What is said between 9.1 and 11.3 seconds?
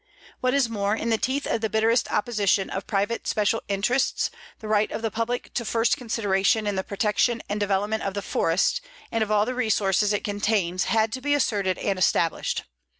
and of all the resources it contains had to